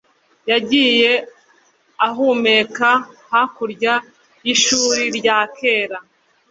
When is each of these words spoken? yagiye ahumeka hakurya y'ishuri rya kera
yagiye 0.51 1.11
ahumeka 2.07 2.89
hakurya 3.31 3.93
y'ishuri 4.45 5.03
rya 5.17 5.37
kera 5.57 5.97